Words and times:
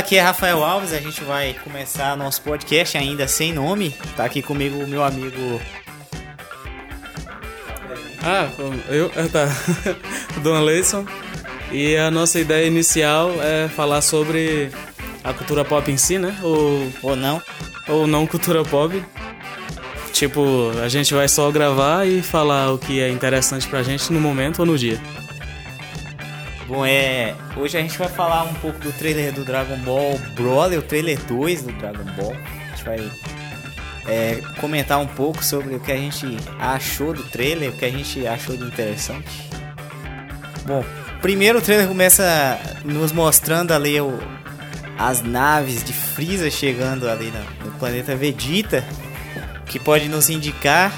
aqui 0.00 0.16
é 0.16 0.20
Rafael 0.22 0.64
Alves, 0.64 0.94
a 0.94 0.98
gente 0.98 1.22
vai 1.22 1.54
começar 1.62 2.16
nosso 2.16 2.40
podcast 2.40 2.96
ainda 2.96 3.28
sem 3.28 3.52
nome. 3.52 3.94
Tá 4.16 4.24
aqui 4.24 4.40
comigo 4.40 4.82
o 4.82 4.88
meu 4.88 5.04
amigo. 5.04 5.60
Ah, 8.22 8.48
eu, 8.88 9.10
tá. 9.28 9.46
Dona 10.42 10.60
Leison. 10.60 11.04
E 11.70 11.96
a 11.96 12.10
nossa 12.10 12.40
ideia 12.40 12.66
inicial 12.66 13.30
é 13.42 13.68
falar 13.68 14.00
sobre 14.00 14.70
a 15.22 15.34
cultura 15.34 15.66
pop 15.66 15.90
em 15.92 15.98
si, 15.98 16.18
né? 16.18 16.34
Ou, 16.42 16.90
Ou 17.02 17.14
não? 17.14 17.42
ou 17.86 18.06
não 18.06 18.26
cultura 18.26 18.64
pop. 18.64 19.04
Tipo, 20.14 20.72
a 20.82 20.88
gente 20.88 21.12
vai 21.12 21.28
só 21.28 21.50
gravar 21.50 22.06
e 22.06 22.22
falar 22.22 22.72
o 22.72 22.78
que 22.78 23.00
é 23.00 23.10
interessante 23.10 23.68
pra 23.68 23.82
gente 23.82 24.10
no 24.10 24.20
momento 24.20 24.60
ou 24.60 24.66
no 24.66 24.78
dia. 24.78 24.98
Bom, 26.70 26.86
é. 26.86 27.34
Hoje 27.56 27.76
a 27.76 27.82
gente 27.82 27.98
vai 27.98 28.08
falar 28.08 28.44
um 28.44 28.54
pouco 28.54 28.78
do 28.78 28.92
trailer 28.92 29.32
do 29.32 29.44
Dragon 29.44 29.76
Ball 29.78 30.16
Broly, 30.36 30.76
o 30.76 30.82
trailer 30.82 31.18
2 31.24 31.62
do 31.62 31.72
Dragon 31.72 32.04
Ball. 32.14 32.32
A 32.32 32.76
gente 32.76 32.84
vai 32.84 33.10
é, 34.06 34.40
comentar 34.60 35.00
um 35.00 35.06
pouco 35.08 35.44
sobre 35.44 35.74
o 35.74 35.80
que 35.80 35.90
a 35.90 35.96
gente 35.96 36.36
achou 36.60 37.12
do 37.12 37.24
trailer, 37.24 37.70
o 37.70 37.72
que 37.72 37.84
a 37.84 37.90
gente 37.90 38.24
achou 38.24 38.56
de 38.56 38.62
interessante. 38.62 39.50
Bom, 40.64 40.84
primeiro 41.20 41.58
o 41.58 41.60
trailer 41.60 41.88
começa 41.88 42.56
nos 42.84 43.10
mostrando 43.10 43.72
ali 43.72 44.00
o, 44.00 44.16
as 44.96 45.22
naves 45.22 45.82
de 45.82 45.92
Freeza 45.92 46.48
chegando 46.52 47.10
ali 47.10 47.32
no, 47.32 47.66
no 47.66 47.78
planeta 47.80 48.14
Vegeta, 48.14 48.84
que 49.66 49.80
pode 49.80 50.08
nos 50.08 50.30
indicar, 50.30 50.92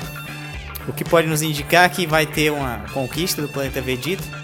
o 0.86 0.92
que 0.92 1.02
pode 1.02 1.26
nos 1.28 1.40
indicar 1.40 1.88
que 1.88 2.06
vai 2.06 2.26
ter 2.26 2.52
uma 2.52 2.84
conquista 2.92 3.40
do 3.40 3.48
planeta 3.48 3.80
Vegeta. 3.80 4.41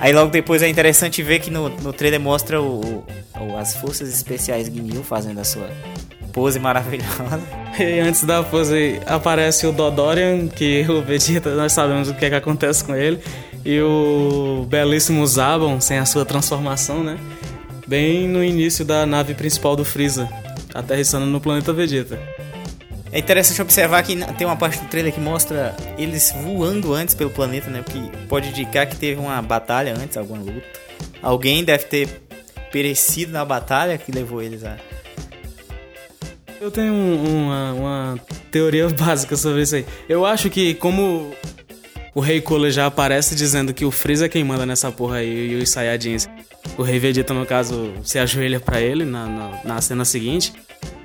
Aí 0.00 0.12
logo 0.12 0.30
depois 0.30 0.62
é 0.62 0.68
interessante 0.68 1.22
ver 1.22 1.40
que 1.40 1.50
no, 1.50 1.68
no 1.68 1.92
trailer 1.92 2.20
mostra 2.20 2.60
o, 2.62 3.04
o- 3.40 3.56
as 3.58 3.74
forças 3.76 4.08
especiais 4.08 4.66
Ginyu 4.68 5.02
fazendo 5.02 5.40
a 5.40 5.44
sua 5.44 5.68
pose 6.32 6.58
maravilhosa. 6.60 7.40
E 7.78 7.98
antes 8.00 8.22
da 8.24 8.42
pose 8.42 9.00
aparece 9.06 9.66
o 9.66 9.72
Dodorian, 9.72 10.46
que 10.48 10.84
o 10.88 11.02
Vegeta, 11.02 11.54
nós 11.54 11.72
sabemos 11.72 12.08
o 12.08 12.14
que 12.14 12.24
é 12.24 12.28
que 12.30 12.34
acontece 12.36 12.84
com 12.84 12.94
ele. 12.94 13.18
E 13.64 13.80
o 13.80 14.64
belíssimo 14.68 15.26
Zabon, 15.26 15.80
sem 15.80 15.98
a 15.98 16.06
sua 16.06 16.24
transformação, 16.24 17.02
né? 17.02 17.18
Bem 17.86 18.28
no 18.28 18.42
início 18.44 18.84
da 18.84 19.04
nave 19.04 19.34
principal 19.34 19.74
do 19.74 19.84
Freeza, 19.84 20.28
aterrissando 20.74 21.26
no 21.26 21.40
planeta 21.40 21.72
Vegeta. 21.72 22.18
É 23.10 23.18
interessante 23.18 23.62
observar 23.62 24.02
que 24.02 24.14
tem 24.36 24.46
uma 24.46 24.56
parte 24.56 24.78
do 24.78 24.86
trailer 24.86 25.12
que 25.12 25.20
mostra 25.20 25.74
eles 25.96 26.32
voando 26.42 26.92
antes 26.92 27.14
pelo 27.14 27.30
planeta, 27.30 27.70
né? 27.70 27.82
Que 27.82 28.10
pode 28.26 28.48
indicar 28.50 28.86
que 28.86 28.96
teve 28.96 29.18
uma 29.20 29.40
batalha 29.40 29.94
antes, 29.94 30.16
alguma 30.16 30.42
luta. 30.42 30.62
Alguém 31.22 31.64
deve 31.64 31.84
ter 31.84 32.08
perecido 32.70 33.32
na 33.32 33.44
batalha 33.44 33.96
que 33.96 34.12
levou 34.12 34.42
eles 34.42 34.62
a. 34.62 34.76
Eu 36.60 36.70
tenho 36.70 36.92
um- 36.92 37.44
uma, 37.46 37.72
uma 37.72 38.20
teoria 38.50 38.88
básica 38.92 39.36
sobre 39.36 39.62
isso 39.62 39.76
aí. 39.76 39.86
Eu 40.08 40.26
acho 40.26 40.50
que 40.50 40.74
como 40.74 41.32
o 42.14 42.20
Rei 42.20 42.40
Cooler 42.40 42.70
já 42.70 42.86
aparece 42.86 43.34
dizendo 43.34 43.72
que 43.72 43.84
o 43.84 43.90
Freeza 43.90 44.26
é 44.26 44.28
quem 44.28 44.44
manda 44.44 44.66
nessa 44.66 44.90
porra 44.92 45.16
aí 45.18 45.52
e 45.52 45.54
os 45.56 45.70
Saiyajins, 45.70 46.28
o 46.76 46.82
Rei 46.82 46.98
Vegeta, 46.98 47.32
no 47.32 47.46
caso, 47.46 47.94
se 48.02 48.18
ajoelha 48.18 48.60
pra 48.60 48.80
ele 48.80 49.04
na, 49.04 49.26
na, 49.26 49.60
na 49.64 49.80
cena 49.80 50.04
seguinte, 50.04 50.52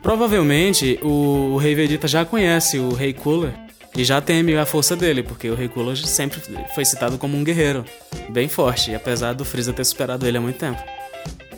provavelmente 0.04 1.00
o, 1.02 1.54
o 1.54 1.58
Rei 1.58 1.74
Vegeta 1.74 2.08
já 2.08 2.26
conhece 2.26 2.78
o 2.78 2.94
Rei 2.94 3.14
Cooler 3.14 3.54
e 3.96 4.04
já 4.04 4.20
teme 4.20 4.56
a 4.58 4.66
força 4.66 4.96
dele, 4.96 5.24
porque 5.24 5.50
o 5.50 5.56
Rei 5.56 5.70
Cooler 5.70 5.96
sempre 5.96 6.40
foi 6.76 6.84
citado 6.84 7.18
como 7.18 7.38
um 7.38 7.44
guerreiro 7.44 7.86
bem 8.30 8.50
forte, 8.50 8.94
apesar 8.94 9.34
do 9.34 9.46
Freeza 9.46 9.72
ter 9.72 9.86
superado 9.86 10.28
ele 10.28 10.38
há 10.38 10.42
muito 10.42 10.58
tempo. 10.58 10.82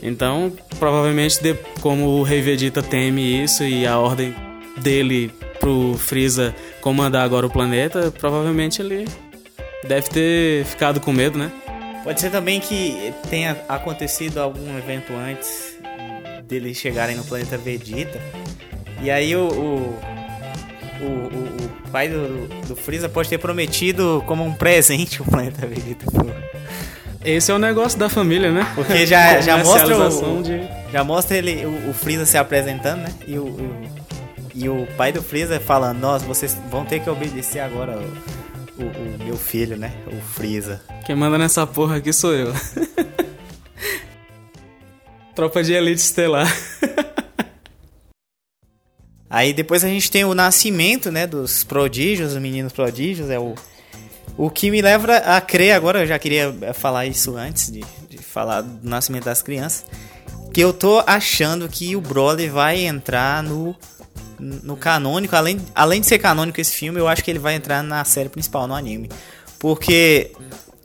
Então, 0.01 0.53
provavelmente, 0.77 1.39
como 1.81 2.19
o 2.19 2.23
Rei 2.23 2.41
Vegeta 2.41 2.83
teme 2.83 3.43
isso 3.43 3.63
e 3.63 3.87
a 3.87 3.97
ordem 3.97 4.35
dele 4.77 5.31
pro 5.59 5.95
Freeza 5.97 6.53
comandar 6.81 7.23
agora 7.23 7.47
o 7.47 7.49
planeta, 7.49 8.11
provavelmente 8.11 8.81
ele 8.81 9.05
deve 9.87 10.09
ter 10.09 10.65
ficado 10.65 10.99
com 10.99 11.11
medo, 11.11 11.39
né? 11.39 11.51
Pode 12.03 12.21
ser 12.21 12.29
também 12.29 12.59
que 12.59 13.11
tenha 13.31 13.57
acontecido 13.67 14.37
algum 14.37 14.77
evento 14.77 15.11
antes 15.13 15.74
deles 16.47 16.77
chegarem 16.77 17.15
no 17.15 17.23
planeta 17.23 17.57
Vegeta. 17.57 18.19
E 19.01 19.09
aí 19.11 19.35
o. 19.35 19.47
o... 19.47 20.15
O, 21.01 21.05
o- 21.05 21.89
pai 21.91 22.07
do, 22.09 22.47
do 22.67 22.75
Freeza 22.75 23.07
pode 23.09 23.27
ter 23.29 23.37
prometido 23.37 24.23
como 24.25 24.43
um 24.45 24.53
presente 24.53 25.21
o 25.21 25.25
planeta 25.25 25.65
Vegeta. 25.67 26.05
Esse 27.23 27.51
é 27.51 27.53
o 27.55 27.59
negócio 27.59 27.97
da 27.99 28.07
família, 28.09 28.51
né? 28.51 28.65
Porque 28.75 29.05
já, 29.05 29.39
já 29.41 29.57
mostra 29.63 29.97
o, 29.97 30.41
de... 30.43 30.61
já 30.91 31.03
mostra 31.03 31.37
ele 31.37 31.65
o, 31.65 31.89
o 31.89 31.93
Freeza 31.93 32.25
se 32.25 32.37
apresentando, 32.37 33.01
né? 33.01 33.09
E 33.27 33.37
o, 33.37 33.43
o- 33.45 33.85
e 34.53 34.69
o 34.69 34.87
pai 34.95 35.11
do 35.11 35.21
Freeza 35.21 35.59
falando, 35.59 35.99
nossa, 35.99 36.25
vocês 36.25 36.57
vão 36.71 36.85
ter 36.85 37.01
que 37.01 37.09
obedecer 37.09 37.59
agora 37.59 37.97
o, 38.77 38.81
o- 38.83 38.87
o 38.87 39.23
meu 39.25 39.35
filho, 39.37 39.75
né? 39.77 39.91
O 40.07 40.15
Freeza. 40.33 40.81
Quem 41.05 41.13
manda 41.15 41.37
nessa 41.37 41.67
porra 41.67 41.97
aqui 41.97 42.13
sou 42.13 42.33
eu. 42.33 42.53
Tropa 45.35 45.61
de 45.61 45.73
elite 45.73 46.01
estelar. 46.01 46.47
Aí 49.29 49.51
depois 49.51 49.83
a 49.83 49.87
gente 49.87 50.09
tem 50.09 50.23
o 50.23 50.33
nascimento, 50.33 51.11
né, 51.11 51.27
dos 51.27 51.63
prodígios, 51.63 52.31
os 52.33 52.41
meninos 52.41 52.71
prodígios, 52.71 53.29
é 53.29 53.37
o 53.37 53.53
o 54.37 54.49
que 54.49 54.69
me 54.69 54.81
leva 54.81 55.15
a 55.17 55.39
crer 55.39 55.71
agora, 55.73 56.01
eu 56.01 56.07
já 56.07 56.19
queria 56.19 56.53
falar 56.73 57.05
isso 57.05 57.37
antes 57.37 57.71
de, 57.71 57.81
de 58.09 58.17
falar 58.17 58.61
do 58.61 58.89
nascimento 58.89 59.23
das 59.23 59.41
crianças, 59.41 59.85
que 60.53 60.59
eu 60.59 60.73
tô 60.73 61.01
achando 61.07 61.69
que 61.69 61.95
o 61.95 62.01
Broly 62.01 62.49
vai 62.49 62.85
entrar 62.85 63.41
no 63.41 63.75
no 64.37 64.75
canônico, 64.75 65.35
além, 65.35 65.61
além 65.73 66.01
de 66.01 66.07
ser 66.07 66.19
canônico 66.19 66.59
esse 66.59 66.73
filme, 66.73 66.99
eu 66.99 67.07
acho 67.07 67.23
que 67.23 67.31
ele 67.31 67.39
vai 67.39 67.55
entrar 67.55 67.81
na 67.81 68.03
série 68.03 68.27
principal, 68.27 68.67
no 68.67 68.73
anime. 68.73 69.09
Porque 69.57 70.31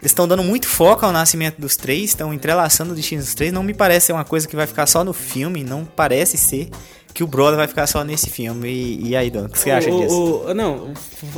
eles 0.00 0.11
estão 0.12 0.27
dando 0.27 0.43
muito 0.43 0.66
foco 0.66 1.05
ao 1.05 1.12
nascimento 1.12 1.61
dos 1.61 1.77
três, 1.77 2.05
estão 2.11 2.33
entrelaçando 2.33 2.93
o 2.93 2.94
destino 2.97 3.22
dos 3.22 3.34
três. 3.34 3.53
Não 3.53 3.62
me 3.62 3.75
parece 3.75 4.06
ser 4.06 4.12
uma 4.15 4.25
coisa 4.25 4.49
que 4.49 4.56
vai 4.56 4.66
ficar 4.66 4.87
só 4.87 5.05
no 5.05 5.12
filme, 5.12 5.62
não 5.62 5.84
parece 5.84 6.37
ser 6.38 6.71
que 7.12 7.22
o 7.25 7.27
Broly 7.27 7.56
vai 7.56 7.66
ficar 7.66 7.87
só 7.87 8.03
nesse 8.05 8.31
filme. 8.31 8.69
E, 8.69 9.09
e 9.09 9.16
aí, 9.16 9.31
Don, 9.31 9.44
o 9.44 9.49
que 9.49 9.59
você 9.59 9.71
acha 9.71 9.91
o, 9.93 10.00
disso? 10.00 10.15
o- 10.47 10.55
não, 10.55 10.93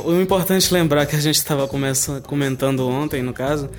o 0.05 0.21
importante 0.21 0.73
lembrar 0.73 1.05
que 1.05 1.15
a 1.15 1.19
gente 1.19 1.35
estava 1.37 1.67
comentando 2.23 2.87
ontem, 2.87 3.21
no 3.23 3.33
caso, 3.33 3.69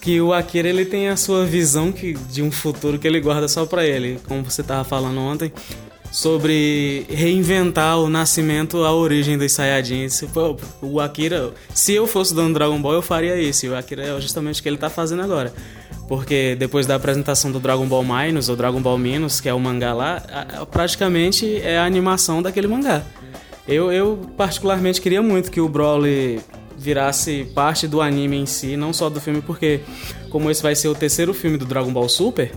que 0.00 0.20
o 0.20 0.32
Akira 0.32 0.68
ele 0.68 0.84
tem 0.84 1.08
a 1.08 1.16
sua 1.16 1.44
visão 1.46 1.90
que, 1.90 2.12
de 2.12 2.42
um 2.42 2.50
futuro 2.52 2.98
que 2.98 3.08
ele 3.08 3.20
guarda 3.20 3.48
só 3.48 3.64
pra 3.64 3.84
ele, 3.86 4.20
como 4.28 4.42
você 4.44 4.62
tava 4.62 4.84
falando 4.84 5.18
ontem, 5.18 5.52
sobre 6.14 7.04
reinventar 7.10 7.98
o 7.98 8.08
nascimento, 8.08 8.84
a 8.84 8.94
origem 8.94 9.36
dos 9.36 9.50
Saiyajins. 9.50 10.22
O 10.80 11.00
Akira, 11.00 11.52
se 11.74 11.92
eu 11.92 12.06
fosse 12.06 12.32
dono 12.32 12.50
do 12.50 12.54
Dragon 12.54 12.80
Ball, 12.80 12.94
eu 12.94 13.02
faria 13.02 13.36
isso. 13.36 13.66
E 13.66 13.68
o 13.68 13.76
Akira 13.76 14.04
é 14.04 14.20
justamente 14.20 14.60
o 14.60 14.62
que 14.62 14.68
ele 14.68 14.76
tá 14.76 14.88
fazendo 14.88 15.22
agora. 15.22 15.52
Porque 16.06 16.54
depois 16.54 16.86
da 16.86 16.94
apresentação 16.94 17.50
do 17.50 17.58
Dragon 17.58 17.84
Ball 17.86 18.04
Minus, 18.04 18.48
ou 18.48 18.54
Dragon 18.54 18.80
Ball 18.80 18.96
Minus, 18.96 19.40
que 19.40 19.48
é 19.48 19.54
o 19.54 19.58
mangá 19.58 19.92
lá, 19.92 20.22
praticamente 20.70 21.56
é 21.56 21.78
a 21.78 21.84
animação 21.84 22.40
daquele 22.40 22.68
mangá. 22.68 23.02
Eu, 23.66 23.90
eu 23.90 24.16
particularmente 24.36 25.00
queria 25.00 25.20
muito 25.20 25.50
que 25.50 25.60
o 25.60 25.68
Broly 25.68 26.40
virasse 26.78 27.50
parte 27.56 27.88
do 27.88 28.00
anime 28.00 28.36
em 28.36 28.46
si, 28.46 28.76
não 28.76 28.92
só 28.92 29.10
do 29.10 29.20
filme, 29.20 29.42
porque 29.42 29.80
como 30.30 30.48
esse 30.48 30.62
vai 30.62 30.76
ser 30.76 30.86
o 30.86 30.94
terceiro 30.94 31.34
filme 31.34 31.56
do 31.56 31.64
Dragon 31.64 31.92
Ball 31.92 32.08
Super, 32.08 32.52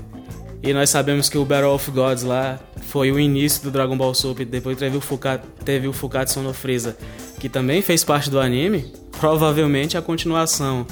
e 0.63 0.73
nós 0.73 0.89
sabemos 0.89 1.29
que 1.29 1.37
o 1.37 1.45
Battle 1.45 1.73
of 1.73 1.89
Gods 1.91 2.23
lá 2.23 2.59
foi 2.87 3.11
o 3.11 3.19
início 3.19 3.61
do 3.63 3.71
Dragon 3.71 3.95
Ball 3.97 4.13
Super, 4.13 4.45
depois 4.45 4.77
teve 4.77 4.97
o, 4.97 5.01
Fuka, 5.01 5.41
teve 5.63 5.87
o 5.87 5.93
Fukatsu 5.93 6.39
no 6.41 6.53
Freeza, 6.53 6.97
que 7.39 7.47
também 7.47 7.81
fez 7.81 8.03
parte 8.03 8.29
do 8.29 8.39
anime, 8.39 8.91
provavelmente 9.19 9.97
a 9.97 10.01
continuação 10.01 10.85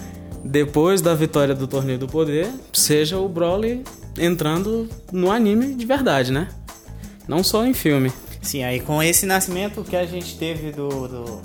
depois 0.44 1.01
da 1.01 1.16
vitória 1.16 1.56
do 1.56 1.66
Torneio 1.68 1.98
do 1.98 2.07
Poder 2.07 2.48
seja 2.72 3.18
o 3.18 3.28
Broly 3.28 3.84
entrando 4.18 4.88
no 5.12 5.31
anime 5.31 5.74
de 5.74 5.86
verdade, 5.86 6.31
né? 6.31 6.48
Não 7.28 7.44
só 7.44 7.66
em 7.66 7.74
filme. 7.74 8.12
Sim, 8.44 8.63
aí 8.63 8.80
com 8.80 9.01
esse 9.01 9.25
nascimento 9.25 9.84
que 9.84 9.95
a 9.95 10.06
gente 10.06 10.38
teve 10.38 10.72
do, 10.72 10.88
do- 11.07 11.42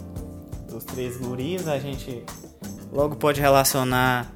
dos 0.71 0.85
três 0.85 1.17
guris, 1.17 1.67
a 1.67 1.79
gente 1.79 2.23
logo 2.93 3.17
pode 3.17 3.41
relacionar 3.41 4.31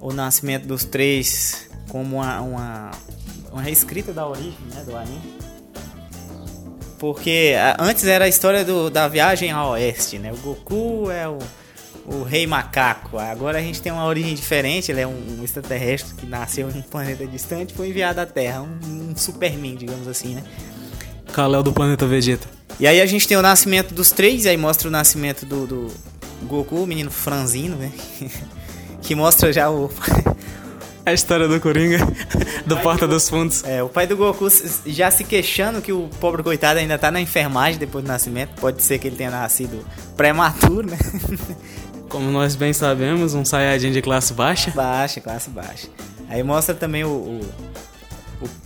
o 0.00 0.10
nascimento 0.12 0.66
dos 0.66 0.82
três 0.84 1.68
como 1.90 2.16
uma, 2.16 2.40
uma, 2.40 2.90
uma 3.52 3.62
reescrita 3.62 4.12
da 4.12 4.26
origem 4.26 4.58
né, 4.74 4.82
do 4.84 4.96
anime. 4.96 5.40
Porque 6.98 7.54
antes 7.78 8.04
era 8.04 8.26
a 8.26 8.28
história 8.28 8.64
do, 8.64 8.90
da 8.90 9.08
viagem 9.08 9.50
ao 9.50 9.70
oeste, 9.70 10.18
né? 10.18 10.32
O 10.32 10.36
Goku 10.36 11.10
é 11.10 11.26
o, 11.26 11.38
o 12.04 12.22
rei 12.22 12.46
macaco. 12.46 13.18
Agora 13.18 13.58
a 13.58 13.62
gente 13.62 13.80
tem 13.80 13.90
uma 13.90 14.04
origem 14.04 14.34
diferente, 14.34 14.92
ele 14.92 15.00
é 15.00 15.06
um, 15.06 15.38
um 15.40 15.44
extraterrestre 15.44 16.14
que 16.14 16.26
nasceu 16.26 16.70
em 16.70 16.78
um 16.78 16.82
planeta 16.82 17.26
distante 17.26 17.72
e 17.72 17.76
foi 17.76 17.88
enviado 17.88 18.20
à 18.20 18.26
Terra, 18.26 18.60
um, 18.60 19.10
um 19.10 19.16
Superman, 19.16 19.76
digamos 19.76 20.06
assim, 20.06 20.34
né? 20.34 20.44
Kalel 21.32 21.62
do 21.62 21.72
planeta 21.72 22.06
Vegeta. 22.06 22.46
E 22.78 22.86
aí 22.86 23.00
a 23.00 23.06
gente 23.06 23.26
tem 23.26 23.36
o 23.36 23.42
nascimento 23.42 23.94
dos 23.94 24.10
três, 24.10 24.44
aí 24.44 24.56
mostra 24.56 24.88
o 24.88 24.90
nascimento 24.90 25.46
do, 25.46 25.66
do, 25.66 25.94
Goku, 26.42 26.82
o 26.82 26.86
menino 26.86 27.10
franzino, 27.10 27.76
né? 27.76 27.92
que 29.02 29.14
mostra 29.14 29.52
já 29.52 29.70
o. 29.70 29.90
A 31.04 31.12
história 31.12 31.48
do 31.48 31.58
Coringa, 31.58 31.98
do 32.66 32.76
Porta 32.78 33.08
dos 33.08 33.28
Fundos. 33.28 33.64
É, 33.64 33.82
o 33.82 33.88
pai 33.88 34.06
do 34.06 34.16
Goku 34.16 34.48
já 34.86 35.10
se 35.10 35.24
queixando 35.24 35.80
que 35.80 35.92
o 35.92 36.08
pobre 36.20 36.42
coitado 36.42 36.78
ainda 36.78 36.98
tá 36.98 37.10
na 37.10 37.20
enfermagem 37.20 37.78
depois 37.78 38.04
do 38.04 38.08
nascimento. 38.08 38.50
Pode 38.60 38.82
ser 38.82 38.98
que 38.98 39.08
ele 39.08 39.16
tenha 39.16 39.30
nascido 39.30 39.84
prematuro, 40.16 40.88
né? 40.88 40.98
Como 42.08 42.30
nós 42.30 42.54
bem 42.54 42.72
sabemos, 42.72 43.34
um 43.34 43.44
Saiyajin 43.44 43.92
de 43.92 44.02
classe 44.02 44.34
baixa. 44.34 44.72
Baixa, 44.72 45.20
classe 45.20 45.48
baixa. 45.48 45.88
Aí 46.28 46.42
mostra 46.42 46.74
também 46.74 47.04
o, 47.04 47.08
o, 47.08 47.40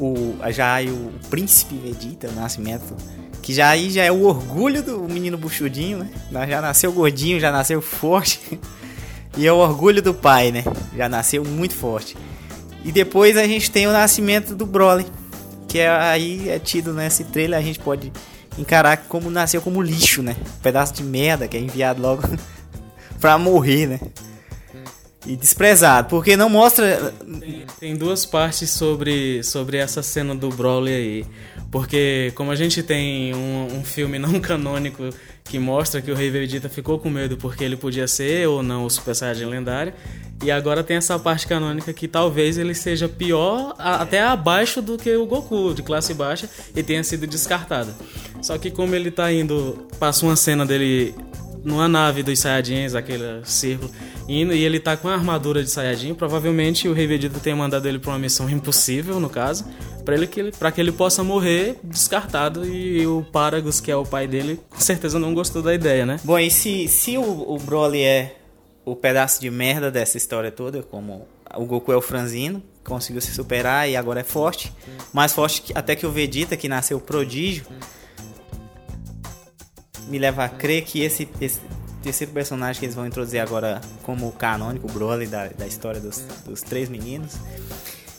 o, 0.01 0.05
o 0.05 0.53
já 0.53 0.83
o 0.83 1.13
príncipe 1.31 1.77
Vegeta, 1.77 2.29
o 2.29 2.33
nascimento. 2.33 2.97
Que 3.43 3.53
já 3.53 3.69
aí 3.69 3.91
já 3.91 4.03
é 4.03 4.11
o 4.11 4.23
orgulho 4.23 4.83
do 4.83 5.01
menino 5.03 5.37
buchudinho, 5.37 5.99
né? 5.99 6.11
Já 6.49 6.61
nasceu 6.61 6.91
gordinho, 6.93 7.39
já 7.39 7.53
nasceu 7.53 7.81
forte. 7.81 8.59
E 9.37 9.47
é 9.47 9.53
o 9.53 9.57
orgulho 9.57 10.01
do 10.01 10.15
pai, 10.15 10.53
né? 10.53 10.65
Já 10.97 11.09
nasceu 11.09 11.45
muito 11.45 11.75
forte. 11.75 12.17
E 12.85 12.93
depois 12.93 13.37
a 13.37 13.47
gente 13.47 13.71
tem 13.71 13.87
o 13.87 13.93
nascimento 13.93 14.55
do 14.55 14.67
Broly. 14.67 15.07
Que 15.69 15.81
é, 15.81 15.89
aí 15.89 16.49
é 16.49 16.59
tido 16.59 16.93
nesse 16.93 17.25
trailer, 17.25 17.59
a 17.59 17.63
gente 17.63 17.81
pode 17.81 18.13
encarar 18.57 18.97
como 19.09 19.31
nasceu 19.31 19.61
como 19.61 19.83
lixo, 19.83 20.23
né? 20.23 20.37
Um 20.41 20.61
pedaço 20.61 20.95
de 20.95 21.03
merda 21.03 21.49
que 21.49 21.57
é 21.57 21.61
enviado 21.61 22.01
logo 22.01 22.23
pra 23.21 23.37
morrer, 23.39 23.87
né? 23.87 24.01
E 25.27 25.37
desprezado, 25.37 26.09
porque 26.11 26.37
não 26.37 26.51
mostra. 26.51 27.15
Tem, 27.41 27.67
tem, 27.81 27.97
duas 27.97 28.27
partes 28.27 28.69
sobre, 28.69 29.43
sobre 29.43 29.79
essa 29.79 30.03
cena 30.03 30.35
do 30.35 30.51
Broly 30.51 30.93
aí. 30.93 31.27
Porque, 31.71 32.31
como 32.35 32.51
a 32.51 32.55
gente 32.55 32.83
tem 32.83 33.35
um, 33.35 33.79
um 33.79 33.85
filme 33.85 34.19
não 34.21 34.39
canônico 34.39 35.09
que 35.45 35.59
mostra 35.59 36.01
que 36.01 36.11
o 36.11 36.15
Rei 36.15 36.31
Vegeta 36.31 36.69
ficou 36.69 36.99
com 36.99 37.11
medo 37.11 37.37
porque 37.37 37.63
ele 37.63 37.77
podia 37.77 38.09
ser 38.09 38.49
ou 38.49 38.63
não 38.63 38.87
o 38.87 38.91
Super 38.91 39.15
Saiyajin 39.15 39.45
lendário. 39.45 39.93
E 40.43 40.51
agora 40.51 40.83
tem 40.83 40.97
essa 40.97 41.19
parte 41.19 41.47
canônica 41.47 41.93
que 41.93 42.09
talvez 42.09 42.59
ele 42.59 42.75
seja 42.75 43.09
pior, 43.09 43.75
até 43.79 44.21
abaixo 44.21 44.83
do 44.83 44.99
que 44.99 45.15
o 45.15 45.27
Goku, 45.27 45.73
de 45.75 45.83
classe 45.83 46.13
baixa, 46.13 46.49
e 46.75 46.83
tenha 46.83 47.05
sido 47.05 47.27
descartado. 47.27 47.95
Só 48.43 48.59
que 48.59 48.71
como 48.71 48.95
ele 48.95 49.11
tá 49.11 49.33
indo, 49.33 49.87
passa 49.99 50.27
uma 50.27 50.35
cena 50.35 50.67
dele 50.67 51.15
numa 51.63 51.89
nave 51.89 52.23
dos 52.23 52.39
Saiyajins, 52.41 52.95
aquele 52.95 53.41
círculo, 53.45 53.91
indo, 54.29 54.53
e 54.53 54.63
ele 54.63 54.79
tá 54.79 54.97
com 54.97 55.09
a 55.09 55.15
armadura 55.15 55.63
de 55.63 55.71
Saiyajin, 55.71 56.15
provavelmente 56.15 56.89
o 56.89 56.93
Rei 56.93 57.07
Vegeta 57.07 57.39
tenha 57.39 57.57
mandado 57.57 57.87
ele 57.89 57.99
pra 57.99 58.11
uma 58.13 58.19
missão 58.19 58.51
impossível, 58.51 59.19
no 59.19 59.31
caso, 59.31 59.65
para 60.05 60.15
ele 60.15 60.27
que 60.27 60.41
ele, 60.41 60.53
pra 60.53 60.71
que 60.71 60.81
ele 60.81 60.93
possa 60.93 61.23
morrer 61.23 61.79
descartado 61.83 62.67
e 62.67 63.07
o 63.07 63.25
Paragus, 63.33 63.81
que 63.81 63.91
é 63.91 63.97
o 63.97 64.05
pai 64.05 64.27
dele, 64.27 64.61
com 64.69 64.81
certeza 64.81 65.19
não 65.19 65.35
gostou 65.35 65.63
da 65.63 65.75
ideia, 65.75 66.05
né? 66.05 66.21
Bom, 66.23 66.39
e 66.39 66.51
se, 66.51 66.87
se 66.89 67.17
o, 67.17 67.23
o 67.23 67.59
Broly 67.59 68.03
é 68.03 68.37
o 68.85 68.95
pedaço 68.95 69.41
de 69.41 69.51
merda 69.51 69.91
dessa 69.91 70.17
história 70.17 70.51
toda, 70.51 70.83
como 70.83 71.27
o 71.57 71.65
Goku 71.65 71.91
é 71.93 71.97
o 71.97 72.03
franzino, 72.03 72.63
conseguiu 72.85 73.21
se 73.23 73.33
superar 73.33 73.89
e 73.89 73.97
agora 73.97 74.21
é 74.21 74.25
forte, 74.25 74.73
mais 75.13 75.33
forte 75.33 75.73
até 75.75 75.97
que 75.97 76.07
o 76.07 76.13
Vegeta, 76.13 76.57
que 76.57 76.69
nasceu 76.69 77.01
prodígio, 77.01 77.65
me 80.09 80.19
leva 80.19 80.45
a 80.45 80.49
crer 80.49 80.85
que 80.85 81.01
esse, 81.01 81.27
esse 81.41 81.61
terceiro 82.03 82.33
personagem 82.33 82.79
que 82.79 82.85
eles 82.85 82.95
vão 82.95 83.07
introduzir 83.07 83.41
agora 83.41 83.81
como 84.03 84.31
canônico, 84.33 84.87
o 84.87 84.93
Broly 84.93 85.27
da, 85.27 85.49
da 85.49 85.67
história 85.67 86.01
dos, 86.01 86.19
dos 86.45 86.61
três 86.61 86.91
meninos, 86.91 87.37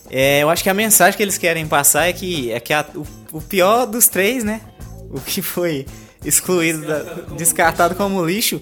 é, 0.09 0.43
eu 0.43 0.49
acho 0.49 0.63
que 0.63 0.69
a 0.69 0.73
mensagem 0.73 1.17
que 1.17 1.23
eles 1.23 1.37
querem 1.37 1.67
passar 1.67 2.07
é 2.07 2.13
que, 2.13 2.51
é 2.51 2.59
que 2.59 2.73
a, 2.73 2.85
o, 2.95 3.05
o, 3.37 3.41
pior 3.41 3.85
dos 3.85 4.07
três, 4.07 4.43
né? 4.43 4.61
O 5.09 5.19
que 5.19 5.41
foi 5.41 5.85
excluído, 6.23 6.79
descartado, 6.79 7.15
da, 7.15 7.21
como, 7.23 7.37
descartado 7.37 7.89
lixo. 7.93 8.03
como 8.03 8.25
lixo, 8.25 8.61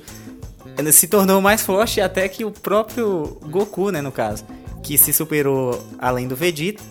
se 0.92 1.08
tornou 1.08 1.42
mais 1.42 1.62
forte 1.62 2.02
até 2.02 2.28
que 2.28 2.46
o 2.46 2.52
próprio 2.52 3.38
Goku, 3.44 3.92
né? 3.92 4.02
No 4.02 4.12
caso, 4.12 4.46
que 4.82 4.98
se 4.98 5.12
superou 5.12 5.86
além 6.00 6.28
do 6.28 6.36
Vegeta. 6.36 6.82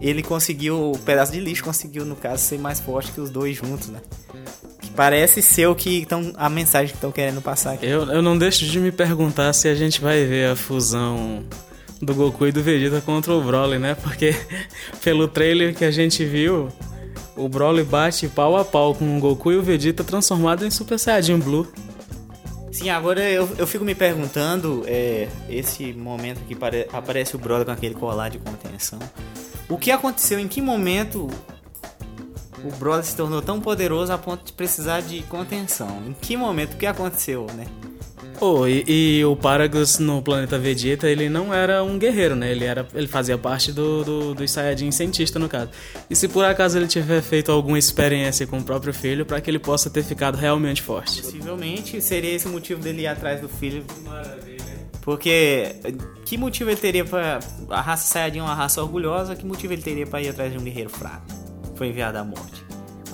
Ele 0.00 0.22
conseguiu, 0.22 0.90
o 0.90 0.98
pedaço 0.98 1.30
de 1.30 1.38
lixo 1.38 1.62
conseguiu, 1.62 2.04
no 2.04 2.16
caso, 2.16 2.42
ser 2.42 2.58
mais 2.58 2.80
forte 2.80 3.12
que 3.12 3.20
os 3.20 3.30
dois 3.30 3.56
juntos, 3.56 3.88
né? 3.88 4.00
Parece 4.96 5.40
ser 5.40 5.68
o 5.68 5.74
que 5.74 6.02
estão 6.02 6.32
a 6.36 6.48
mensagem 6.48 6.88
que 6.88 6.96
estão 6.96 7.12
querendo 7.12 7.40
passar 7.40 7.74
aqui. 7.74 7.86
Eu, 7.86 8.02
eu 8.10 8.20
não 8.20 8.36
deixo 8.36 8.66
de 8.66 8.78
me 8.80 8.90
perguntar 8.90 9.52
se 9.52 9.68
a 9.68 9.74
gente 9.74 10.00
vai 10.00 10.24
ver 10.24 10.50
a 10.50 10.56
fusão 10.56 11.44
do 12.02 12.14
Goku 12.14 12.48
e 12.48 12.52
do 12.52 12.62
Vegeta 12.62 13.00
contra 13.00 13.32
o 13.32 13.40
Broly, 13.40 13.78
né? 13.78 13.94
Porque 13.94 14.34
pelo 15.02 15.28
trailer 15.28 15.74
que 15.74 15.84
a 15.84 15.90
gente 15.90 16.24
viu, 16.24 16.68
o 17.36 17.48
Broly 17.48 17.84
bate 17.84 18.28
pau 18.28 18.56
a 18.56 18.64
pau 18.64 18.94
com 18.94 19.16
o 19.16 19.20
Goku 19.20 19.52
e 19.52 19.56
o 19.56 19.62
Vegeta 19.62 20.02
transformado 20.02 20.66
em 20.66 20.70
Super 20.70 20.98
Saiyajin 20.98 21.38
Blue. 21.38 21.66
Sim, 22.72 22.90
agora 22.90 23.22
eu, 23.22 23.48
eu 23.56 23.66
fico 23.66 23.84
me 23.84 23.94
perguntando, 23.94 24.82
é, 24.86 25.28
esse 25.48 25.92
momento 25.92 26.40
que 26.46 26.56
pare, 26.56 26.88
aparece 26.92 27.36
o 27.36 27.38
Broly 27.38 27.64
com 27.64 27.70
aquele 27.70 27.94
colar 27.94 28.30
de 28.30 28.38
contenção, 28.38 28.98
o 29.68 29.78
que 29.78 29.90
aconteceu, 29.90 30.38
em 30.38 30.48
que 30.48 30.60
momento 30.60 31.28
o 32.64 32.70
Broly 32.78 33.04
se 33.04 33.14
tornou 33.14 33.42
tão 33.42 33.60
poderoso 33.60 34.12
a 34.12 34.18
ponto 34.18 34.44
de 34.44 34.52
precisar 34.52 35.02
de 35.02 35.22
contenção? 35.24 36.02
Em 36.06 36.14
que 36.14 36.36
momento, 36.36 36.74
o 36.74 36.76
que 36.76 36.86
aconteceu, 36.86 37.46
né? 37.54 37.66
Oh, 38.44 38.66
e, 38.66 38.82
e, 38.88 39.24
o 39.24 39.36
Paragus 39.36 40.00
no 40.00 40.20
planeta 40.20 40.58
Vegeta, 40.58 41.08
ele 41.08 41.28
não 41.28 41.54
era 41.54 41.84
um 41.84 41.96
guerreiro, 41.96 42.34
né? 42.34 42.50
Ele, 42.50 42.64
era, 42.64 42.84
ele 42.92 43.06
fazia 43.06 43.38
parte 43.38 43.70
do, 43.70 44.02
do, 44.02 44.34
do 44.34 44.48
Saiyajin 44.48 44.90
cientista, 44.90 45.38
no 45.38 45.48
caso. 45.48 45.70
E 46.10 46.16
se 46.16 46.26
por 46.26 46.44
acaso 46.44 46.76
ele 46.76 46.88
tiver 46.88 47.22
feito 47.22 47.52
alguma 47.52 47.78
experiência 47.78 48.44
com 48.44 48.58
o 48.58 48.64
próprio 48.64 48.92
filho, 48.92 49.24
para 49.24 49.40
que 49.40 49.48
ele 49.48 49.60
possa 49.60 49.88
ter 49.88 50.02
ficado 50.02 50.34
realmente 50.34 50.82
forte? 50.82 51.22
Possivelmente 51.22 52.02
seria 52.02 52.34
esse 52.34 52.48
o 52.48 52.50
motivo 52.50 52.82
dele 52.82 53.02
ir 53.02 53.06
atrás 53.06 53.40
do 53.40 53.48
filho. 53.48 53.84
Maravilha. 54.04 54.88
Porque 55.02 55.76
que 56.24 56.36
motivo 56.36 56.68
ele 56.68 56.80
teria 56.80 57.04
para 57.04 57.38
a 57.70 57.80
raça 57.80 58.08
Saiyajin 58.08 58.40
é 58.40 58.42
uma 58.42 58.56
raça 58.56 58.82
orgulhosa, 58.82 59.36
que 59.36 59.46
motivo 59.46 59.72
ele 59.72 59.82
teria 59.82 60.04
para 60.04 60.20
ir 60.20 60.30
atrás 60.30 60.50
de 60.50 60.58
um 60.58 60.64
guerreiro 60.64 60.90
fraco? 60.90 61.26
Foi 61.76 61.86
enviado 61.86 62.18
à 62.18 62.24
morte. 62.24 62.64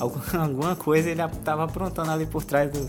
Alguma 0.32 0.74
coisa 0.74 1.10
ele 1.10 1.20
estava 1.20 1.64
aprontando 1.64 2.10
ali 2.10 2.24
por 2.24 2.44
trás 2.44 2.70
dos 2.70 2.88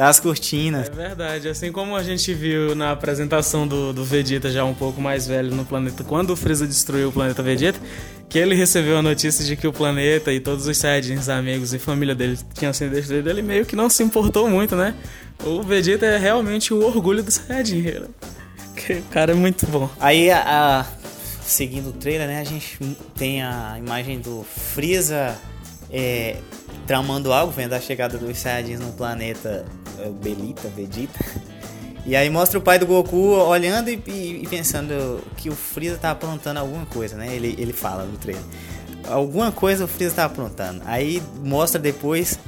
das 0.00 0.18
cortinas. 0.18 0.88
É 0.88 0.90
verdade, 0.90 1.46
assim 1.46 1.70
como 1.70 1.94
a 1.94 2.02
gente 2.02 2.32
viu 2.32 2.74
na 2.74 2.90
apresentação 2.90 3.68
do, 3.68 3.92
do 3.92 4.02
Vegeta 4.02 4.50
já 4.50 4.64
um 4.64 4.72
pouco 4.72 4.98
mais 4.98 5.26
velho 5.26 5.54
no 5.54 5.62
planeta, 5.62 6.02
quando 6.02 6.30
o 6.30 6.36
Freeza 6.36 6.66
destruiu 6.66 7.10
o 7.10 7.12
planeta 7.12 7.42
Vegeta, 7.42 7.78
que 8.26 8.38
ele 8.38 8.54
recebeu 8.54 8.96
a 8.96 9.02
notícia 9.02 9.44
de 9.44 9.56
que 9.56 9.66
o 9.66 9.72
planeta 9.74 10.32
e 10.32 10.40
todos 10.40 10.66
os 10.66 10.78
Saiyajins 10.78 11.28
amigos 11.28 11.74
e 11.74 11.78
família 11.78 12.14
dele 12.14 12.38
tinham 12.54 12.72
sido 12.72 12.92
destruídos, 12.92 13.30
ele 13.30 13.42
meio 13.42 13.66
que 13.66 13.76
não 13.76 13.90
se 13.90 14.02
importou 14.02 14.48
muito, 14.48 14.74
né? 14.74 14.94
O 15.44 15.62
Vegeta 15.62 16.06
é 16.06 16.16
realmente 16.16 16.72
o 16.72 16.82
orgulho 16.82 17.22
do 17.22 17.30
Saiyajin. 17.30 17.84
O 17.86 19.02
cara 19.10 19.32
é 19.32 19.34
muito 19.34 19.66
bom. 19.66 19.90
Aí, 20.00 20.30
a, 20.30 20.80
a, 20.80 20.86
seguindo 21.42 21.90
o 21.90 21.92
trailer, 21.92 22.26
né, 22.26 22.40
a 22.40 22.44
gente 22.44 22.78
tem 23.18 23.42
a 23.42 23.76
imagem 23.78 24.18
do 24.18 24.44
Freeza 24.44 25.36
é, 25.92 26.38
tramando 26.86 27.34
algo, 27.34 27.52
vendo 27.52 27.74
a 27.74 27.80
chegada 27.80 28.16
dos 28.16 28.38
Saiyajins 28.38 28.80
no 28.80 28.92
planeta 28.94 29.66
Belita, 30.08 30.68
Vegeta. 30.68 31.18
E 32.06 32.16
aí 32.16 32.30
mostra 32.30 32.58
o 32.58 32.62
pai 32.62 32.78
do 32.78 32.86
Goku 32.86 33.34
olhando 33.34 33.90
e, 33.90 34.02
e, 34.06 34.42
e, 34.42 34.46
pensando 34.48 35.22
que 35.36 35.50
o 35.50 35.54
Freeza 35.54 35.98
tá 35.98 36.10
aprontando 36.10 36.58
alguma 36.58 36.86
coisa, 36.86 37.16
né? 37.16 37.34
Ele, 37.34 37.54
ele 37.58 37.72
fala 37.72 38.04
no 38.04 38.16
trailer. 38.16 38.42
Alguma 39.06 39.52
coisa 39.52 39.84
o 39.84 39.88
Freeza 39.88 40.16
tá 40.16 40.24
aprontando. 40.24 40.82
Aí 40.86 41.22
mostra 41.42 41.78
depois 41.80 42.38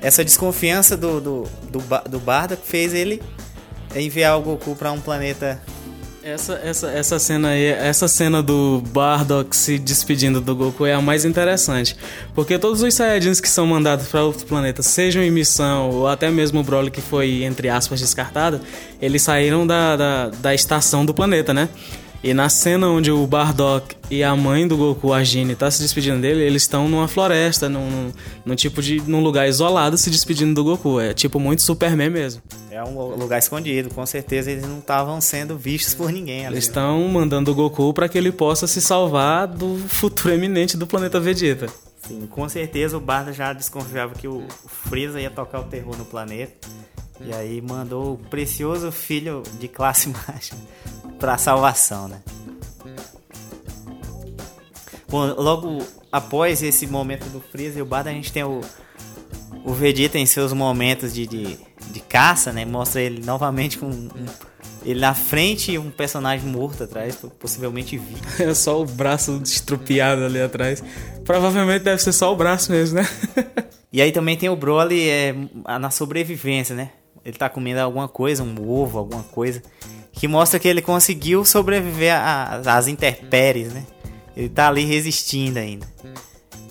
essa 0.00 0.24
desconfiança 0.24 0.96
do, 0.96 1.20
do, 1.20 1.42
do, 1.70 2.08
do 2.08 2.20
Barda 2.20 2.56
que 2.56 2.66
fez 2.66 2.94
ele 2.94 3.22
enviar 3.94 4.38
o 4.38 4.42
Goku 4.42 4.76
para 4.76 4.92
um 4.92 5.00
planeta 5.00 5.60
essa, 6.22 6.60
essa, 6.62 6.90
essa 6.90 7.18
cena 7.18 7.48
aí, 7.48 7.64
essa 7.64 8.06
cena 8.06 8.42
do 8.42 8.82
Bardock 8.88 9.54
se 9.56 9.78
despedindo 9.78 10.40
do 10.40 10.54
Goku 10.54 10.84
é 10.84 10.92
a 10.92 11.00
mais 11.00 11.24
interessante. 11.24 11.96
Porque 12.34 12.58
todos 12.58 12.82
os 12.82 12.94
Saiyajins 12.94 13.40
que 13.40 13.48
são 13.48 13.66
mandados 13.66 14.06
para 14.08 14.22
outro 14.22 14.46
planeta, 14.46 14.82
sejam 14.82 15.22
em 15.22 15.30
missão 15.30 15.90
ou 15.90 16.08
até 16.08 16.30
mesmo 16.30 16.60
o 16.60 16.62
Broly 16.62 16.90
que 16.90 17.00
foi, 17.00 17.44
entre 17.44 17.68
aspas, 17.68 18.00
descartado, 18.00 18.60
eles 19.00 19.22
saíram 19.22 19.66
da, 19.66 19.96
da, 19.96 20.28
da 20.28 20.54
estação 20.54 21.04
do 21.04 21.14
planeta, 21.14 21.54
né? 21.54 21.68
E 22.22 22.34
na 22.34 22.50
cena 22.50 22.86
onde 22.86 23.10
o 23.10 23.26
Bardock 23.26 23.96
e 24.10 24.22
a 24.22 24.36
mãe 24.36 24.68
do 24.68 24.76
Goku, 24.76 25.10
a 25.10 25.24
Gine, 25.24 25.56
tá 25.56 25.70
se 25.70 25.80
despedindo 25.80 26.20
dele, 26.20 26.42
eles 26.42 26.62
estão 26.62 26.86
numa 26.86 27.08
floresta, 27.08 27.66
num, 27.66 28.12
num 28.44 28.54
tipo 28.54 28.82
de. 28.82 29.00
num 29.00 29.22
lugar 29.22 29.48
isolado 29.48 29.96
se 29.96 30.10
despedindo 30.10 30.54
do 30.54 30.62
Goku. 30.62 31.00
É 31.00 31.14
tipo 31.14 31.40
muito 31.40 31.62
Superman 31.62 32.10
mesmo. 32.10 32.42
É 32.70 32.84
um 32.84 33.16
lugar 33.16 33.38
escondido, 33.38 33.88
com 33.94 34.04
certeza 34.04 34.50
eles 34.50 34.64
não 34.64 34.80
estavam 34.80 35.18
sendo 35.18 35.56
vistos 35.56 35.94
por 35.94 36.12
ninguém. 36.12 36.44
Ali. 36.46 36.56
Eles 36.56 36.64
estão 36.64 37.08
mandando 37.08 37.52
o 37.52 37.54
Goku 37.54 37.94
para 37.94 38.06
que 38.06 38.18
ele 38.18 38.30
possa 38.30 38.66
se 38.66 38.82
salvar 38.82 39.46
do 39.46 39.78
futuro 39.88 40.34
eminente 40.34 40.76
do 40.76 40.86
planeta 40.86 41.18
Vegeta. 41.18 41.68
Sim, 42.06 42.26
com 42.26 42.46
certeza 42.50 42.98
o 42.98 43.00
Barda 43.00 43.32
já 43.32 43.54
desconfiava 43.54 44.14
que 44.14 44.28
o 44.28 44.44
Freeza 44.66 45.20
ia 45.20 45.30
tocar 45.30 45.60
o 45.60 45.64
terror 45.64 45.96
no 45.96 46.04
planeta. 46.04 46.68
E 47.22 47.32
aí 47.32 47.60
mandou 47.62 48.14
o 48.14 48.18
precioso 48.18 48.92
filho 48.92 49.42
de 49.58 49.68
classe 49.68 50.08
baixa 50.26 50.54
para 51.20 51.36
salvação, 51.38 52.08
né? 52.08 52.20
Bom, 55.08 55.26
logo 55.36 55.84
após 56.10 56.62
esse 56.62 56.86
momento 56.86 57.28
do 57.28 57.40
Freeza 57.40 57.78
e 57.78 57.82
o 57.82 57.86
Barda, 57.86 58.10
a 58.10 58.12
gente 58.12 58.32
tem 58.32 58.42
o, 58.42 58.60
o 59.64 59.72
Vegeta 59.72 60.18
em 60.18 60.26
seus 60.26 60.52
momentos 60.52 61.12
de, 61.12 61.26
de, 61.26 61.58
de 61.90 62.00
caça, 62.00 62.52
né? 62.52 62.64
Mostra 62.64 63.02
ele 63.02 63.24
novamente 63.24 63.76
com 63.76 63.86
um, 63.86 64.08
ele 64.84 65.00
na 65.00 65.12
frente 65.12 65.72
e 65.72 65.78
um 65.78 65.90
personagem 65.90 66.48
morto 66.48 66.84
atrás, 66.84 67.16
possivelmente 67.38 67.98
vivo. 67.98 68.20
É 68.40 68.54
só 68.54 68.80
o 68.80 68.86
braço 68.86 69.40
estrupiado 69.44 70.24
ali 70.24 70.40
atrás. 70.40 70.82
Provavelmente 71.24 71.82
deve 71.82 72.00
ser 72.00 72.12
só 72.12 72.32
o 72.32 72.36
braço 72.36 72.72
mesmo, 72.72 73.00
né? 73.00 73.08
e 73.92 74.00
aí 74.00 74.12
também 74.12 74.36
tem 74.36 74.48
o 74.48 74.56
Broly 74.56 75.08
é, 75.08 75.34
na 75.78 75.90
sobrevivência, 75.90 76.74
né? 76.74 76.92
Ele 77.24 77.36
tá 77.36 77.50
comendo 77.50 77.80
alguma 77.80 78.08
coisa, 78.08 78.42
um 78.42 78.70
ovo, 78.70 78.98
alguma 78.98 79.22
coisa. 79.24 79.60
Que 80.20 80.28
mostra 80.28 80.60
que 80.60 80.68
ele 80.68 80.82
conseguiu 80.82 81.46
sobreviver 81.46 82.14
às 82.14 82.86
intempéries, 82.86 83.72
né? 83.72 83.86
Ele 84.36 84.50
tá 84.50 84.68
ali 84.68 84.84
resistindo 84.84 85.56
ainda. 85.56 85.86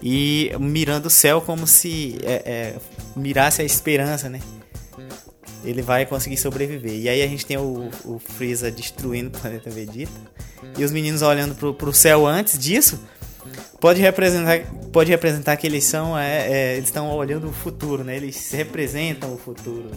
E 0.03 0.51
mirando 0.59 1.07
o 1.07 1.09
céu 1.09 1.41
como 1.41 1.65
se 1.65 2.19
é, 2.23 2.43
é, 2.45 2.75
mirasse 3.15 3.63
a 3.63 3.65
esperança, 3.65 4.29
né? 4.29 4.39
Ele 5.63 5.81
vai 5.81 6.05
conseguir 6.05 6.37
sobreviver. 6.37 6.93
E 6.93 7.09
aí 7.09 7.23
a 7.23 7.27
gente 7.27 7.43
tem 7.43 7.57
o, 7.57 7.89
o 8.05 8.19
Freeza 8.19 8.69
destruindo 8.69 9.35
o 9.35 9.41
planeta 9.41 9.67
Vegeta. 9.71 10.11
E 10.77 10.83
os 10.83 10.91
meninos 10.91 11.23
olhando 11.23 11.55
pro, 11.55 11.73
pro 11.73 11.91
céu 11.91 12.27
antes 12.27 12.55
disso. 12.55 13.03
Pode 13.81 13.99
representar, 13.99 14.59
pode 14.93 15.09
representar 15.09 15.57
que 15.57 15.65
eles 15.65 15.85
são. 15.85 16.15
É, 16.15 16.51
é, 16.51 16.73
eles 16.75 16.89
estão 16.89 17.09
olhando 17.17 17.49
o 17.49 17.51
futuro, 17.51 18.03
né? 18.03 18.15
Eles 18.15 18.51
representam 18.51 19.33
o 19.33 19.39
futuro 19.39 19.89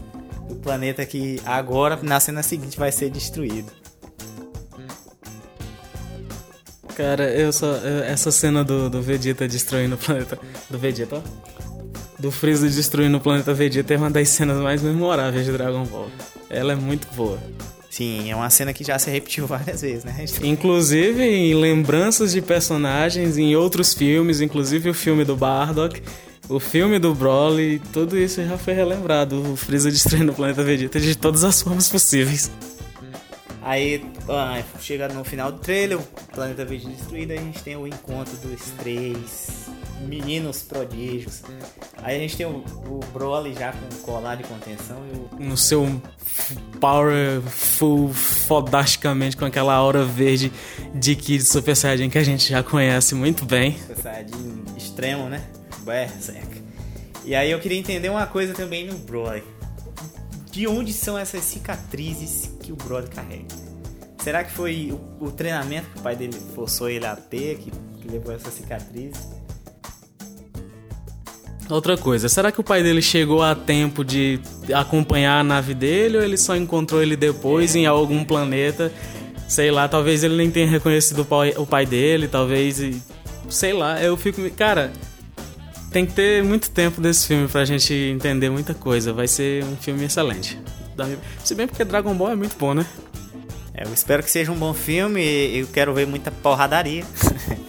do 0.48 0.56
planeta 0.56 1.04
que 1.04 1.40
agora, 1.44 1.98
na 2.02 2.18
cena 2.20 2.42
seguinte, 2.42 2.78
vai 2.78 2.92
ser 2.92 3.10
destruído. 3.10 3.72
Cara, 6.96 7.30
eu 7.30 7.52
só. 7.52 7.74
Essa 8.06 8.30
cena 8.30 8.62
do, 8.62 8.90
do 8.90 9.00
Vegeta 9.00 9.48
destruindo 9.48 9.94
o 9.94 9.98
planeta. 9.98 10.38
Do 10.68 10.78
Vegeta. 10.78 11.22
Do 12.18 12.30
Freeza 12.30 12.68
destruindo 12.68 13.16
o 13.16 13.20
planeta 13.20 13.52
Vegeta 13.52 13.94
é 13.94 13.96
uma 13.96 14.10
das 14.10 14.28
cenas 14.28 14.58
mais 14.58 14.82
memoráveis 14.82 15.44
de 15.44 15.52
Dragon 15.52 15.84
Ball. 15.84 16.08
Ela 16.48 16.72
é 16.72 16.76
muito 16.76 17.08
boa. 17.14 17.38
Sim, 17.90 18.30
é 18.30 18.36
uma 18.36 18.48
cena 18.48 18.72
que 18.72 18.84
já 18.84 18.98
se 18.98 19.10
repetiu 19.10 19.44
várias 19.48 19.82
vezes, 19.82 20.04
né? 20.04 20.24
Inclusive 20.42 21.22
em 21.22 21.54
lembranças 21.54 22.32
de 22.32 22.40
personagens 22.40 23.36
em 23.36 23.56
outros 23.56 23.92
filmes, 23.92 24.40
inclusive 24.40 24.88
o 24.88 24.94
filme 24.94 25.24
do 25.24 25.36
Bardock, 25.36 26.02
o 26.48 26.58
filme 26.60 26.98
do 26.98 27.14
Broly, 27.14 27.80
tudo 27.92 28.18
isso 28.18 28.44
já 28.44 28.58
foi 28.58 28.74
relembrado. 28.74 29.52
O 29.52 29.56
Freeza 29.56 29.90
destruindo 29.90 30.32
o 30.32 30.34
planeta 30.34 30.62
Vegeta 30.62 31.00
de 31.00 31.16
todas 31.16 31.44
as 31.44 31.62
formas 31.62 31.88
possíveis. 31.88 32.50
Aí, 33.62 34.04
ah, 34.28 34.60
chega 34.80 35.08
no 35.08 35.22
final 35.22 35.52
do 35.52 35.58
trailer, 35.58 35.98
o 35.98 36.02
planeta 36.34 36.64
Vegeta 36.64 36.90
destruído, 36.90 37.32
a 37.32 37.36
gente 37.36 37.62
tem 37.62 37.76
o 37.76 37.86
encontro 37.86 38.36
dos 38.38 38.60
três 38.78 39.70
meninos 40.08 40.62
prodígios. 40.62 41.42
Aí 42.02 42.16
a 42.16 42.18
gente 42.18 42.36
tem 42.36 42.44
o, 42.44 42.64
o 42.86 43.00
Broly 43.12 43.54
já 43.54 43.72
com 43.72 43.96
colar 44.02 44.34
de 44.34 44.42
contenção 44.42 44.98
e 45.12 45.16
o... 45.16 45.48
No 45.48 45.56
seu 45.56 46.02
powerful, 46.80 48.12
fodasticamente 48.12 49.36
com 49.36 49.44
aquela 49.44 49.74
aura 49.74 50.04
verde 50.04 50.52
de 50.92 51.14
Kid 51.14 51.44
Super 51.44 51.76
Saiyajin 51.76 52.10
que 52.10 52.18
a 52.18 52.24
gente 52.24 52.48
já 52.48 52.64
conhece 52.64 53.14
muito 53.14 53.44
bem. 53.44 53.78
Super 53.78 53.96
Saiyajin 53.96 54.64
extremo, 54.76 55.28
né? 55.28 55.40
Berserk. 55.84 56.62
E 57.24 57.34
aí 57.34 57.50
eu 57.50 57.60
queria 57.60 57.78
entender 57.78 58.08
uma 58.08 58.26
coisa 58.26 58.52
também 58.52 58.86
no 58.86 58.98
Broly 58.98 59.42
de 60.52 60.68
onde 60.68 60.92
são 60.92 61.16
essas 61.16 61.42
cicatrizes 61.44 62.50
que 62.62 62.70
o 62.70 62.76
brother 62.76 63.08
carrega? 63.10 63.46
Será 64.22 64.44
que 64.44 64.52
foi 64.52 64.92
o, 64.92 65.26
o 65.26 65.30
treinamento 65.32 65.88
que 65.90 65.98
o 65.98 66.02
pai 66.02 66.14
dele 66.14 66.38
forçou 66.54 66.88
ele 66.88 67.06
a 67.06 67.16
ter 67.16 67.56
que, 67.56 67.72
que 68.00 68.08
levou 68.08 68.32
essas 68.32 68.52
cicatrizes? 68.52 69.26
Outra 71.70 71.96
coisa, 71.96 72.28
será 72.28 72.52
que 72.52 72.60
o 72.60 72.62
pai 72.62 72.82
dele 72.82 73.00
chegou 73.00 73.42
a 73.42 73.54
tempo 73.54 74.04
de 74.04 74.38
acompanhar 74.74 75.40
a 75.40 75.44
nave 75.44 75.74
dele 75.74 76.18
ou 76.18 76.22
ele 76.22 76.36
só 76.36 76.54
encontrou 76.54 77.02
ele 77.02 77.16
depois 77.16 77.74
é. 77.74 77.80
em 77.80 77.86
algum 77.86 78.22
planeta? 78.22 78.92
Sei 79.48 79.70
lá, 79.70 79.88
talvez 79.88 80.22
ele 80.22 80.36
nem 80.36 80.50
tenha 80.50 80.68
reconhecido 80.68 81.22
o 81.22 81.24
pai, 81.24 81.54
o 81.56 81.66
pai 81.66 81.86
dele, 81.86 82.28
talvez. 82.28 82.80
Sei 83.48 83.72
lá, 83.72 84.02
eu 84.02 84.16
fico. 84.16 84.48
Cara, 84.50 84.92
tem 85.92 86.06
que 86.06 86.12
ter 86.14 86.42
muito 86.42 86.70
tempo 86.70 87.00
desse 87.00 87.26
filme 87.26 87.46
pra 87.46 87.64
gente 87.64 87.92
entender 87.92 88.50
muita 88.50 88.74
coisa. 88.74 89.12
Vai 89.12 89.28
ser 89.28 89.62
um 89.64 89.76
filme 89.76 90.04
excelente. 90.04 90.58
Se 91.44 91.54
bem 91.54 91.66
porque 91.66 91.84
Dragon 91.84 92.14
Ball 92.14 92.30
é 92.30 92.36
muito 92.36 92.56
bom, 92.56 92.74
né? 92.74 92.86
É, 93.74 93.84
eu 93.84 93.92
espero 93.92 94.22
que 94.22 94.30
seja 94.30 94.50
um 94.50 94.56
bom 94.56 94.74
filme 94.74 95.22
e 95.22 95.58
eu 95.58 95.66
quero 95.66 95.92
ver 95.92 96.06
muita 96.06 96.30
porradaria. 96.30 97.04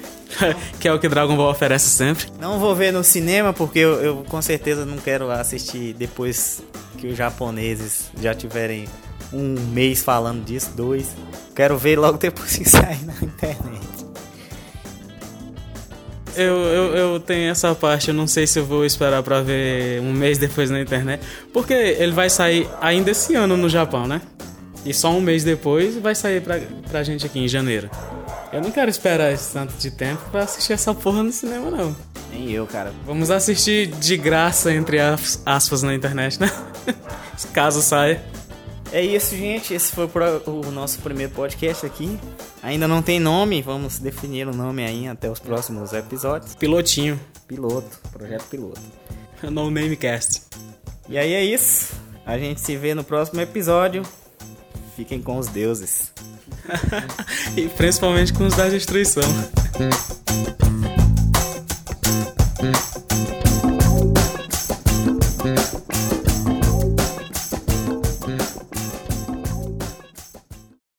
que 0.79 0.87
é 0.87 0.93
o 0.93 0.99
que 0.99 1.07
Dragon 1.07 1.35
Ball 1.35 1.51
oferece 1.51 1.89
sempre. 1.89 2.27
Não 2.39 2.59
vou 2.59 2.75
ver 2.75 2.91
no 2.91 3.03
cinema 3.03 3.53
porque 3.53 3.79
eu, 3.79 4.01
eu 4.01 4.25
com 4.27 4.41
certeza 4.41 4.85
não 4.85 4.97
quero 4.97 5.29
assistir 5.29 5.93
depois 5.93 6.63
que 6.97 7.07
os 7.07 7.17
japoneses 7.17 8.09
já 8.19 8.33
tiverem 8.33 8.85
um 9.31 9.55
mês 9.71 10.03
falando 10.03 10.43
disso, 10.43 10.71
dois. 10.75 11.15
Quero 11.55 11.77
ver 11.77 11.97
logo 11.97 12.17
depois 12.17 12.57
que 12.57 12.69
sair 12.69 13.03
na 13.05 13.13
internet. 13.21 13.92
Eu, 16.35 16.55
eu, 16.55 16.95
eu 16.95 17.19
tenho 17.19 17.51
essa 17.51 17.73
parte, 17.75 18.09
eu 18.09 18.13
não 18.13 18.27
sei 18.27 18.47
se 18.47 18.59
eu 18.59 18.65
vou 18.65 18.85
esperar 18.85 19.21
pra 19.23 19.41
ver 19.41 20.01
um 20.01 20.11
mês 20.11 20.37
depois 20.37 20.69
na 20.69 20.79
internet. 20.79 21.23
Porque 21.51 21.73
ele 21.73 22.11
vai 22.11 22.29
sair 22.29 22.67
ainda 22.81 23.11
esse 23.11 23.35
ano 23.35 23.55
no 23.55 23.69
Japão, 23.69 24.07
né? 24.07 24.21
E 24.85 24.93
só 24.93 25.11
um 25.11 25.21
mês 25.21 25.43
depois 25.43 25.97
vai 25.97 26.13
sair 26.13 26.41
pra, 26.41 26.59
pra 26.89 27.03
gente 27.03 27.25
aqui 27.25 27.39
em 27.39 27.47
janeiro. 27.47 27.89
Eu 28.51 28.61
não 28.61 28.69
quero 28.69 28.89
esperar 28.89 29.31
esse 29.31 29.53
tanto 29.53 29.73
de 29.77 29.89
tempo 29.89 30.21
pra 30.29 30.43
assistir 30.43 30.73
essa 30.73 30.93
porra 30.93 31.23
no 31.23 31.31
cinema, 31.31 31.71
não. 31.71 31.95
Nem 32.31 32.51
eu, 32.51 32.67
cara. 32.67 32.91
Vamos 33.05 33.31
assistir 33.31 33.87
de 33.87 34.17
graça, 34.17 34.73
entre 34.73 34.97
aspas, 35.45 35.81
na 35.83 35.93
internet, 35.93 36.39
né? 36.39 36.51
Caso 37.53 37.81
saia. 37.81 38.21
É 38.93 39.01
isso, 39.01 39.35
gente. 39.35 39.73
Esse 39.73 39.91
foi 39.91 40.07
o 40.45 40.71
nosso 40.71 40.99
primeiro 40.99 41.33
podcast 41.33 41.83
aqui. 41.83 42.15
Ainda 42.61 42.87
não 42.87 43.01
tem 43.01 43.19
nome, 43.19 43.59
vamos 43.59 43.97
definir 43.97 44.47
o 44.47 44.55
nome 44.55 44.85
aí 44.85 45.07
até 45.07 45.31
os 45.31 45.39
próximos 45.39 45.93
episódios. 45.93 46.53
Pilotinho. 46.53 47.19
Piloto, 47.47 47.99
projeto 48.11 48.43
piloto. 48.43 48.79
no 49.41 49.71
Namecast. 49.71 50.43
E 51.09 51.17
aí 51.17 51.33
é 51.33 51.43
isso. 51.43 51.91
A 52.23 52.37
gente 52.37 52.61
se 52.61 52.77
vê 52.77 52.93
no 52.93 53.03
próximo 53.03 53.41
episódio. 53.41 54.03
Fiquem 54.95 55.19
com 55.19 55.39
os 55.39 55.47
deuses. 55.47 56.13
e 57.57 57.67
principalmente 57.69 58.31
com 58.31 58.45
os 58.45 58.55
da 58.55 58.69
destruição. 58.69 59.23